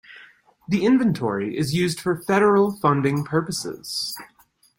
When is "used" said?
1.75-2.01